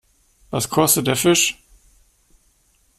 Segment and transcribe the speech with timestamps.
[0.49, 1.59] Was kostet der Fisch?